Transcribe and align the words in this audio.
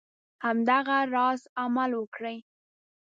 همدغه 0.43 0.97
راز 1.15 1.41
عمل 1.61 1.91
وکړي. 1.95 2.37